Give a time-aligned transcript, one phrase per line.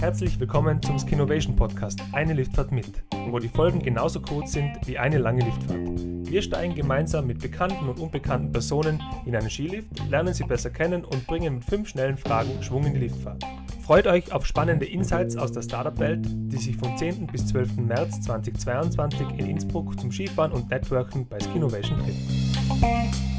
[0.00, 4.98] Herzlich willkommen zum Skinovation Podcast Eine Liftfahrt mit, wo die Folgen genauso kurz sind wie
[4.98, 5.88] eine lange Liftfahrt.
[6.30, 11.04] Wir steigen gemeinsam mit bekannten und unbekannten Personen in einen Skilift, lernen sie besser kennen
[11.04, 13.42] und bringen mit fünf schnellen Fragen Schwung in die Liftfahrt.
[13.86, 17.28] Freut euch auf spannende Insights aus der Startup-Welt, die sich vom 10.
[17.28, 17.76] bis 12.
[17.76, 23.35] März 2022 in Innsbruck zum Skifahren und Networken bei Skinovation treffen.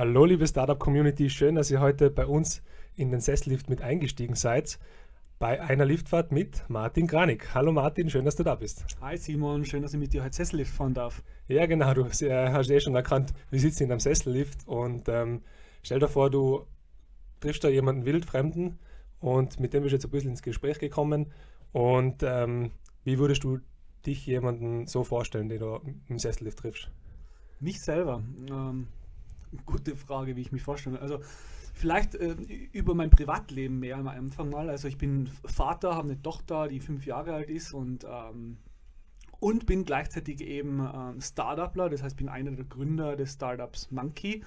[0.00, 2.62] Hallo liebe Startup-Community, schön, dass ihr heute bei uns
[2.96, 4.78] in den Sessellift mit eingestiegen seid.
[5.38, 7.54] Bei einer Liftfahrt mit Martin Granik.
[7.54, 8.86] Hallo Martin, schön, dass du da bist.
[9.02, 11.22] Hi Simon, schön, dass ich mit dir heute Sessellift fahren darf.
[11.48, 15.06] Ja genau, du hast, äh, hast eh schon erkannt, wir sitzen in einem Sessellift und
[15.10, 15.42] ähm,
[15.82, 16.64] stell dir vor, du
[17.40, 18.78] triffst da jemanden wildfremden
[19.18, 21.30] und mit dem bist du jetzt ein bisschen ins Gespräch gekommen
[21.72, 22.70] und ähm,
[23.04, 23.58] wie würdest du
[24.06, 25.78] dich jemanden so vorstellen, den du
[26.08, 26.90] im Sessellift triffst?
[27.60, 28.22] Mich selber.
[28.48, 28.86] Ähm
[29.66, 31.00] gute Frage, wie ich mich vorstelle.
[31.00, 31.20] Also
[31.74, 32.34] vielleicht äh,
[32.72, 34.70] über mein Privatleben mehr am Anfang mal.
[34.70, 38.58] Also ich bin Vater, habe eine Tochter, die fünf Jahre alt ist und ähm,
[39.40, 44.44] und bin gleichzeitig eben ähm, Startupler, das heißt bin einer der Gründer des Startups Monkey.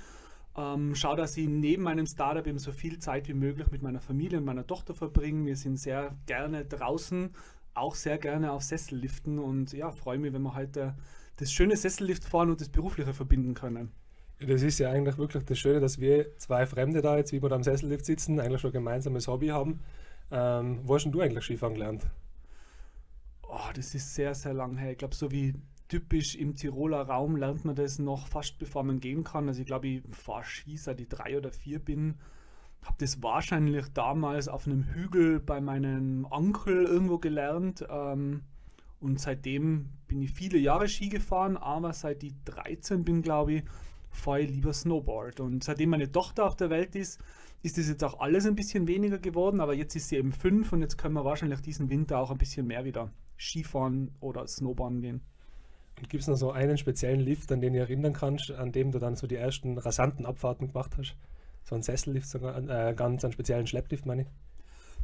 [0.55, 3.99] Ähm, schau, dass ich neben meinem Startup eben so viel Zeit wie möglich mit meiner
[3.99, 5.47] Familie und meiner Tochter verbringe.
[5.47, 7.31] Wir sind sehr gerne draußen,
[7.73, 10.95] auch sehr gerne auf Sesselliften und ja, freue mich, wenn wir heute
[11.37, 13.91] das schöne Sessellift fahren und das Berufliche verbinden können.
[14.47, 17.49] Das ist ja eigentlich wirklich das Schöne, dass wir zwei Fremde da jetzt, wie wir
[17.49, 19.79] da am Sessellift sitzen, eigentlich schon ein gemeinsames Hobby haben.
[20.31, 22.07] Ähm, wo hast denn du eigentlich Skifahren gelernt?
[23.43, 24.91] Oh, das ist sehr, sehr lang her.
[24.91, 25.53] Ich glaube, so wie
[25.87, 29.47] typisch im Tiroler Raum lernt man das noch fast bevor man gehen kann.
[29.47, 32.15] Also ich glaube, ich fahre Ski seit ich drei oder vier bin.
[32.81, 37.85] Habe das wahrscheinlich damals auf einem Hügel bei meinem Onkel irgendwo gelernt.
[37.89, 38.41] Ähm,
[38.99, 43.63] und seitdem bin ich viele Jahre Ski gefahren, aber seit ich 13 bin, glaube ich,
[44.13, 45.39] fahre ich lieber Snowboard.
[45.39, 47.19] Und seitdem meine Tochter auf der Welt ist,
[47.61, 50.73] ist das jetzt auch alles ein bisschen weniger geworden, aber jetzt ist sie eben fünf
[50.73, 55.01] und jetzt können wir wahrscheinlich diesen Winter auch ein bisschen mehr wieder Skifahren oder Snowboarden
[55.01, 55.21] gehen.
[55.97, 58.91] Und gibt es noch so einen speziellen Lift, an den du erinnern kannst, an dem
[58.91, 61.15] du dann so die ersten rasanten Abfahrten gemacht hast?
[61.63, 64.27] So ein Sessellift, sogar, äh, ganz einen speziellen Schlepplift, meine ich?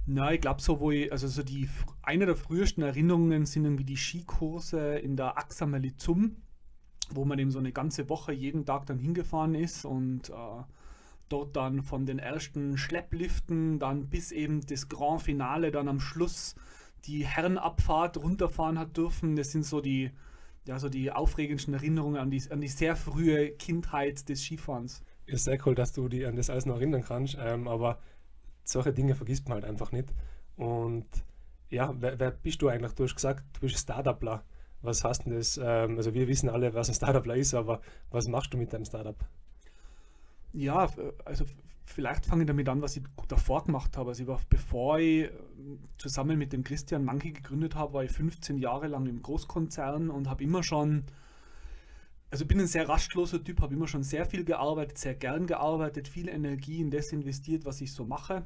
[0.05, 1.69] Na, ich glaube so, wo ich, also so die,
[2.01, 6.37] eine der frühesten Erinnerungen sind irgendwie die Skikurse in der Axameli Zum
[7.15, 10.33] wo man eben so eine ganze Woche jeden Tag dann hingefahren ist und äh,
[11.29, 16.55] dort dann von den ersten Schleppliften dann bis eben das Grand Finale dann am Schluss
[17.05, 19.35] die Herrenabfahrt runterfahren hat dürfen.
[19.35, 20.11] Das sind so die,
[20.65, 25.03] ja, so die aufregendsten Erinnerungen an die, an die sehr frühe Kindheit des Skifahrens.
[25.25, 27.99] Ist sehr cool, dass du dich an das alles noch erinnern kannst, ähm, aber
[28.63, 30.13] solche Dinge vergisst man halt einfach nicht.
[30.57, 31.07] Und
[31.69, 32.93] ja, wer, wer bist du eigentlich?
[32.93, 34.43] Du hast gesagt, du bist Startupler
[34.81, 35.59] was heißt denn das?
[35.61, 37.81] Ähm, also wir wissen alle, was ein Startup ist, aber
[38.11, 39.17] was machst du mit deinem Startup?
[40.51, 40.89] Ja,
[41.25, 41.45] also
[41.85, 44.09] vielleicht fange ich damit an, was ich davor gemacht habe.
[44.09, 45.31] Also ich war, bevor ich äh,
[45.97, 50.29] zusammen mit dem Christian Manke gegründet habe, war ich 15 Jahre lang im Großkonzern und
[50.29, 51.03] habe immer schon,
[52.31, 56.07] also bin ein sehr rastloser Typ, habe immer schon sehr viel gearbeitet, sehr gern gearbeitet,
[56.07, 58.45] viel Energie in das investiert, was ich so mache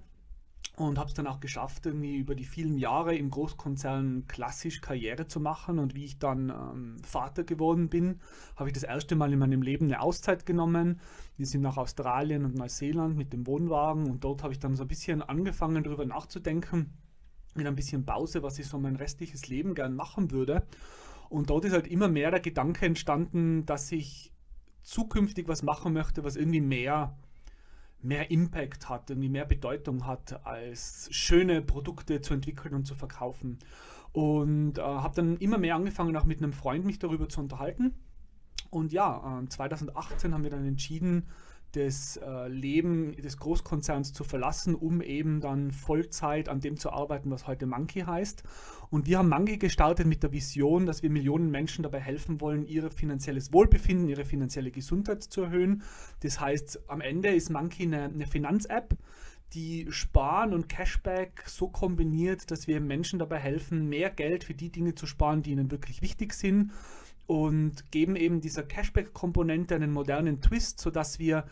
[0.76, 5.28] und habe es dann auch geschafft, irgendwie über die vielen Jahre im Großkonzern klassisch Karriere
[5.28, 5.78] zu machen.
[5.78, 8.20] Und wie ich dann ähm, Vater geworden bin,
[8.56, 11.00] habe ich das erste Mal in meinem Leben eine Auszeit genommen.
[11.38, 14.84] Wir sind nach Australien und Neuseeland mit dem Wohnwagen und dort habe ich dann so
[14.84, 16.92] ein bisschen angefangen, darüber nachzudenken,
[17.54, 20.66] mit ein bisschen Pause, was ich so mein restliches Leben gern machen würde.
[21.30, 24.34] Und dort ist halt immer mehr der Gedanke entstanden, dass ich
[24.82, 27.16] zukünftig was machen möchte, was irgendwie mehr
[28.04, 33.60] mehr Impact hat, irgendwie mehr Bedeutung hat, als schöne Produkte zu entwickeln und zu verkaufen.
[34.12, 37.94] Und äh, habe dann immer mehr angefangen, auch mit einem Freund mich darüber zu unterhalten.
[38.70, 41.28] Und ja, äh, 2018 haben wir dann entschieden,
[41.74, 47.32] das äh, Leben des Großkonzerns zu verlassen, um eben dann Vollzeit an dem zu arbeiten,
[47.32, 48.44] was heute Monkey heißt.
[48.92, 52.66] Und wir haben Monkey gestartet mit der Vision, dass wir Millionen Menschen dabei helfen wollen,
[52.66, 55.82] ihr finanzielles Wohlbefinden, ihre finanzielle Gesundheit zu erhöhen.
[56.22, 58.96] Das heißt, am Ende ist Monkey eine, eine Finanz-App,
[59.54, 64.72] die Sparen und Cashback so kombiniert, dass wir Menschen dabei helfen, mehr Geld für die
[64.72, 66.72] Dinge zu sparen, die ihnen wirklich wichtig sind
[67.28, 71.46] und geben eben dieser Cashback-Komponente einen modernen Twist, sodass wir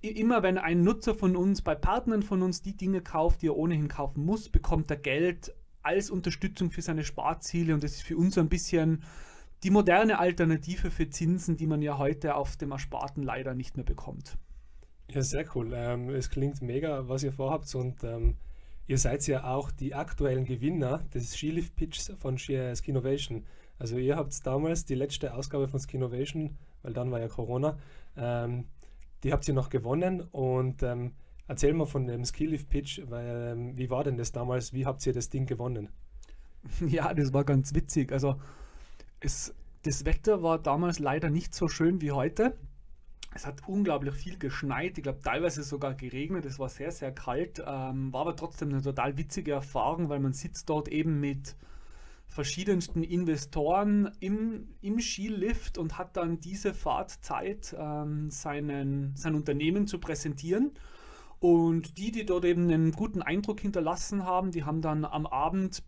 [0.00, 3.56] immer, wenn ein Nutzer von uns bei Partnern von uns die Dinge kauft, die er
[3.56, 8.16] ohnehin kaufen muss, bekommt er Geld als Unterstützung für seine Sparziele und das ist für
[8.16, 9.02] uns so ein bisschen
[9.64, 13.84] die moderne Alternative für Zinsen, die man ja heute auf dem Ersparten leider nicht mehr
[13.84, 14.36] bekommt.
[15.10, 15.72] Ja, sehr cool.
[15.74, 18.36] Ähm, es klingt mega, was ihr vorhabt und ähm,
[18.86, 23.44] ihr seid ja auch die aktuellen Gewinner des Skilift Pitches von Skinovation.
[23.78, 27.78] Also ihr habt damals die letzte Ausgabe von Skinovation, weil dann war ja Corona,
[28.16, 28.66] ähm,
[29.22, 31.12] die habt ihr noch gewonnen und ähm,
[31.46, 34.72] erzähl mal von dem Skilift Pitch, weil ähm, wie war denn das damals?
[34.72, 35.88] Wie habt ihr das Ding gewonnen?
[36.86, 38.12] Ja, das war ganz witzig.
[38.12, 38.36] Also
[39.20, 39.54] es,
[39.84, 42.56] das Wetter war damals leider nicht so schön wie heute.
[43.34, 47.62] Es hat unglaublich viel geschneit, ich glaube teilweise sogar geregnet, es war sehr, sehr kalt,
[47.64, 51.54] ähm, war aber trotzdem eine total witzige Erfahrung, weil man sitzt dort eben mit
[52.28, 59.98] verschiedensten Investoren im, im Skilift und hat dann diese Fahrtzeit, ähm, seinen, sein Unternehmen zu
[59.98, 60.72] präsentieren.
[61.40, 65.82] Und die, die dort eben einen guten Eindruck hinterlassen haben, die haben dann am Abend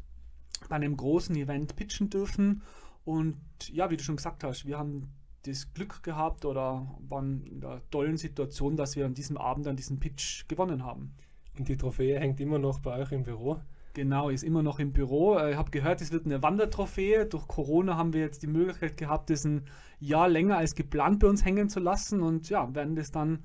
[0.68, 2.62] bei einem großen Event pitchen dürfen.
[3.04, 3.36] Und
[3.70, 5.12] ja, wie du schon gesagt hast, wir haben
[5.44, 9.76] das Glück gehabt oder waren in der tollen Situation, dass wir an diesem Abend an
[9.76, 11.14] diesem Pitch gewonnen haben.
[11.58, 13.60] Und die Trophäe hängt immer noch bei euch im Büro?
[13.94, 15.36] Genau, ist immer noch im Büro.
[15.36, 17.26] Äh, ich habe gehört, es wird eine Wandertrophäe.
[17.26, 19.66] Durch Corona haben wir jetzt die Möglichkeit gehabt, das ein
[19.98, 23.44] Jahr länger als geplant bei uns hängen zu lassen und ja, werden das dann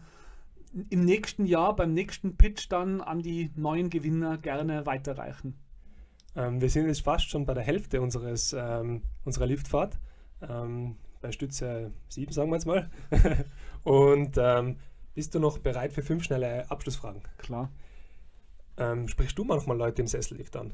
[0.89, 5.55] im nächsten Jahr, beim nächsten Pitch dann an die neuen Gewinner gerne weiterreichen.
[6.35, 9.99] Ähm, wir sind jetzt fast schon bei der Hälfte unseres, ähm, unserer Liftfahrt.
[10.41, 12.89] Ähm, bei Stütze 7, sagen wir jetzt mal.
[13.83, 14.77] Und ähm,
[15.15, 17.23] bist du noch bereit für fünf schnelle Abschlussfragen?
[17.37, 17.71] Klar.
[18.77, 20.73] Ähm, sprichst du manchmal Leute im Sessellift an?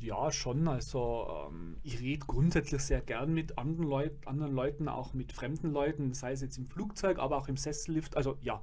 [0.00, 0.68] Ja, schon.
[0.68, 5.72] Also ähm, ich rede grundsätzlich sehr gern mit anderen, Leut anderen Leuten, auch mit fremden
[5.72, 8.16] Leuten, sei es jetzt im Flugzeug, aber auch im Sessellift.
[8.16, 8.62] Also ja.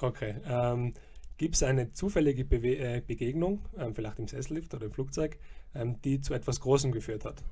[0.00, 0.36] Okay.
[0.46, 0.94] Ähm,
[1.36, 5.38] Gibt es eine zufällige Bewe äh, Begegnung, ähm, vielleicht im Sessellift oder im Flugzeug,
[5.72, 7.44] ähm, die zu etwas Großem geführt hat?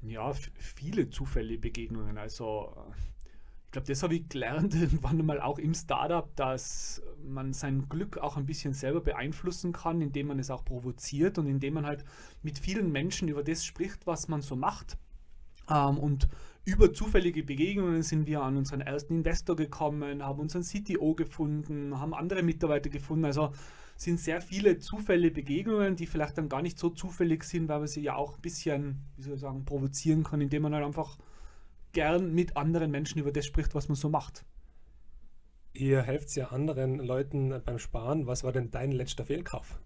[0.00, 2.16] Ja, viele zufällige Begegnungen.
[2.16, 3.19] Also äh,
[3.70, 8.18] ich glaube, das habe ich gelernt irgendwann mal auch im Startup, dass man sein Glück
[8.18, 12.04] auch ein bisschen selber beeinflussen kann, indem man es auch provoziert und indem man halt
[12.42, 14.98] mit vielen Menschen über das spricht, was man so macht.
[15.70, 16.26] Ähm, und
[16.64, 22.12] über zufällige Begegnungen sind wir an unseren ersten Investor gekommen, haben unseren CTO gefunden, haben
[22.12, 23.24] andere Mitarbeiter gefunden.
[23.24, 23.52] Also
[23.94, 27.86] sind sehr viele Zufälle, Begegnungen, die vielleicht dann gar nicht so zufällig sind, weil man
[27.86, 31.18] sie ja auch ein bisschen, wie soll ich sagen, provozieren kann, indem man halt einfach
[31.92, 34.44] gern mit anderen Menschen über das spricht, was man so macht.
[35.72, 38.26] Ihr helft ja anderen Leuten beim Sparen.
[38.26, 39.80] Was war denn dein letzter Fehlkauf?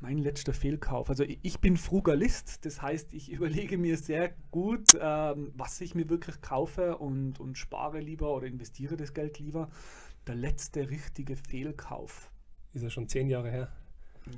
[0.00, 1.10] Mein letzter Fehlkauf.
[1.10, 6.08] Also ich bin Frugalist, das heißt, ich überlege mir sehr gut, ähm, was ich mir
[6.08, 9.70] wirklich kaufe und, und spare lieber oder investiere das Geld lieber.
[10.26, 12.30] Der letzte richtige Fehlkauf.
[12.72, 13.72] Ist ja schon zehn Jahre her.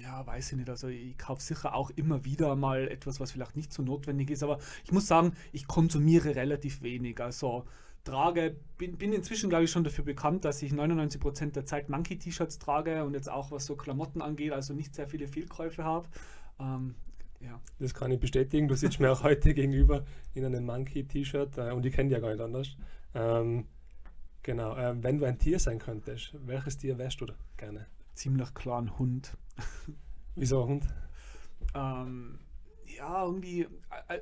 [0.00, 0.70] Ja, weiß ich nicht.
[0.70, 4.43] Also ich kaufe sicher auch immer wieder mal etwas, was vielleicht nicht so notwendig ist.
[4.43, 7.20] Aber ich muss sagen, ich konsumiere relativ wenig.
[7.20, 7.64] Also
[8.05, 12.58] trage, bin, bin inzwischen, glaube ich, schon dafür bekannt, dass ich 99% der Zeit Monkey-T-Shirts
[12.58, 16.08] trage und jetzt auch was so Klamotten angeht, also nicht sehr viele Fehlkäufe habe.
[16.58, 16.94] Ähm,
[17.40, 17.61] ja.
[17.78, 18.69] Das kann ich bestätigen.
[18.69, 20.05] Du sitzt mir auch heute gegenüber
[20.35, 22.76] in einem Monkey-T-Shirt äh, und ich kenne dich ja gar nicht anders.
[23.14, 23.67] Ähm,
[24.43, 24.76] genau.
[24.76, 27.87] Äh, wenn du ein Tier sein könntest, welches Tier wärst du da gerne?
[28.14, 29.37] Ziemlich klar ein Hund.
[30.37, 30.87] Wieso ein Hund?
[31.75, 32.38] Ähm,
[32.87, 33.67] ja, irgendwie,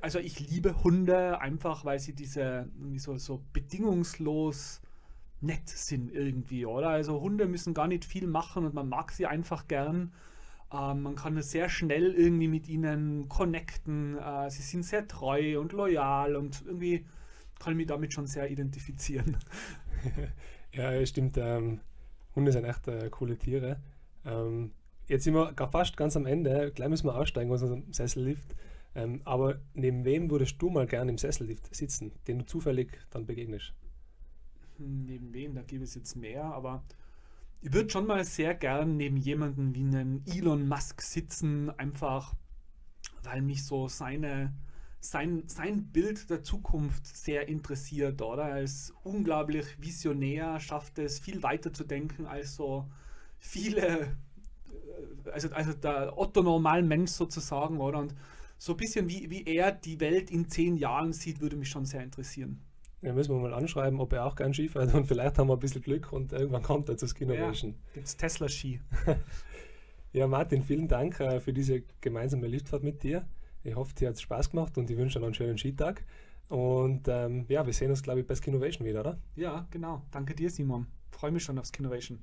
[0.01, 4.81] also ich liebe Hunde einfach, weil sie diese irgendwie so, so bedingungslos
[5.41, 6.91] nett sind irgendwie, oder?
[6.91, 10.13] Also Hunde müssen gar nicht viel machen und man mag sie einfach gern.
[10.73, 14.19] Ähm, man kann sehr schnell irgendwie mit ihnen connecten.
[14.19, 17.07] Äh, sie sind sehr treu und loyal und irgendwie
[17.59, 19.37] kann ich mich damit schon sehr identifizieren.
[20.73, 21.37] ja, stimmt.
[21.39, 21.81] Ähm,
[22.35, 23.81] Hunde sind echt äh, coole Tiere.
[24.25, 24.73] Ähm,
[25.07, 26.73] jetzt sind wir fast ganz am Ende.
[26.73, 28.55] Gleich müssen wir aussteigen aus unserem Sessellift.
[28.95, 33.27] Ähm, aber neben wem würdest du mal gerne im Sessellift sitzen, den du zufällig dann
[33.27, 33.73] begegnest?
[34.79, 36.83] Neben wem, da gibt es jetzt mehr, aber
[37.61, 42.35] ich würde schon mal sehr gern neben jemanden wie einen Elon Musk sitzen, einfach
[43.23, 44.53] weil mich so seine,
[45.01, 48.45] sein, sein Bild der Zukunft sehr interessiert, oder?
[48.45, 52.87] Als unglaublich visionär schafft es, viel weiter zu denken als so
[53.39, 54.07] viele, äh,
[55.33, 57.99] also, also der Otto normal Mensch sozusagen, oder?
[57.99, 58.15] Und
[58.59, 61.87] so ein bisschen wie, wie er die Welt in zehn Jahren sieht, würde mich schon
[61.87, 62.61] sehr interessieren.
[63.01, 65.55] Ja, müssen wir mal anschreiben, ob er auch gern Ski fährt und vielleicht haben wir
[65.55, 67.71] ein bisschen Glück und irgendwann kommt er zu Skinovation.
[67.71, 68.83] Ja, gibt's Tesla-Ski.
[70.13, 73.27] ja, Martin, vielen Dank äh, für diese gemeinsame Liftfahrt mit dir.
[73.63, 76.05] Ich hoffe, dir hat es Spaß gemacht und ich wünsche dir noch einen schönen Skitag.
[76.49, 79.19] Und ähm, ja, wir sehen uns, glaube ich, bei Skinovation wieder, oder?
[79.37, 80.03] Ja, genau.
[80.11, 80.87] Danke dir, Simon.
[81.11, 82.19] Freue mich schon auf Skinovation.